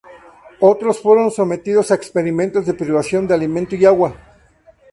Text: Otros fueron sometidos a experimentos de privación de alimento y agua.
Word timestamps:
Otros 0.61 0.99
fueron 0.99 1.29
sometidos 1.29 1.91
a 1.91 1.93
experimentos 1.93 2.65
de 2.65 2.73
privación 2.73 3.27
de 3.27 3.35
alimento 3.35 3.75
y 3.75 3.85
agua. 3.85 4.15